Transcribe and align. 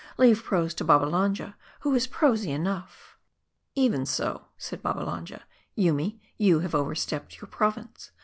Leave 0.17 0.43
prose 0.43 0.73
to 0.73 0.83
Babbalanja, 0.83 1.53
who 1.81 1.93
is 1.93 2.07
prosy 2.07 2.49
enough." 2.49 3.19
"Even 3.75 4.03
so," 4.07 4.47
said 4.57 4.81
Babbalanja, 4.81 5.43
"Yoomy, 5.75 6.19
you 6.39 6.61
have 6.61 6.73
over 6.73 6.95
stepped 6.95 7.39
your 7.39 7.47
province. 7.47 8.09